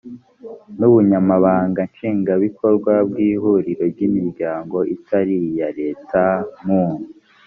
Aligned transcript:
n 0.77 0.79
ubunyamabanga 0.89 1.81
nshingwabikorwa 1.91 2.93
bw 3.07 3.15
ihuriro 3.29 3.83
ry 3.93 4.01
imiryango 4.07 4.77
itari 4.95 5.35
iya 5.49 5.69
leta 5.79 6.23
mu 6.63 6.83